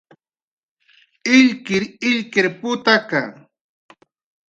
[1.35, 3.21] illkirilkir putaka